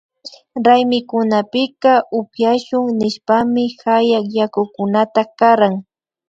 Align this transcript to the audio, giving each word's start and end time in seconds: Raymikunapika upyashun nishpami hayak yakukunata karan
Raymikunapika 0.65 1.91
upyashun 2.19 2.85
nishpami 2.99 3.63
hayak 3.83 4.25
yakukunata 4.37 5.21
karan 5.39 5.75